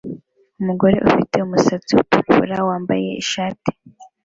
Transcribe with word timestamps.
Umugore 0.59 0.95
ufite 1.07 1.35
umusatsi 1.45 1.91
utukura 2.01 2.57
wambaye 2.67 3.07
ishati 3.23 3.69